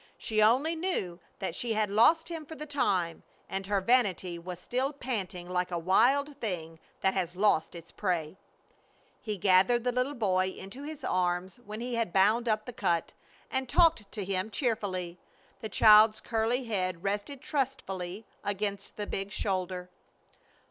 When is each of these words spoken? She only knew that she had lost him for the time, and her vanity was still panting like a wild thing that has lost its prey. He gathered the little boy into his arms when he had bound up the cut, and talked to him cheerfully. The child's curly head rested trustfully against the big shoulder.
She 0.17 0.41
only 0.41 0.75
knew 0.75 1.19
that 1.37 1.53
she 1.53 1.73
had 1.73 1.91
lost 1.91 2.27
him 2.29 2.43
for 2.43 2.55
the 2.55 2.65
time, 2.65 3.21
and 3.47 3.67
her 3.67 3.79
vanity 3.79 4.39
was 4.39 4.57
still 4.59 4.91
panting 4.91 5.47
like 5.47 5.69
a 5.69 5.77
wild 5.77 6.37
thing 6.37 6.79
that 7.01 7.13
has 7.13 7.35
lost 7.35 7.75
its 7.75 7.91
prey. 7.91 8.35
He 9.21 9.37
gathered 9.37 9.83
the 9.83 9.91
little 9.91 10.15
boy 10.15 10.47
into 10.57 10.81
his 10.81 11.03
arms 11.03 11.57
when 11.57 11.81
he 11.81 11.93
had 11.93 12.11
bound 12.11 12.49
up 12.49 12.65
the 12.65 12.73
cut, 12.73 13.13
and 13.51 13.69
talked 13.69 14.11
to 14.13 14.25
him 14.25 14.49
cheerfully. 14.49 15.19
The 15.59 15.69
child's 15.69 16.19
curly 16.19 16.63
head 16.63 17.03
rested 17.03 17.39
trustfully 17.39 18.25
against 18.43 18.97
the 18.97 19.05
big 19.05 19.31
shoulder. 19.31 19.91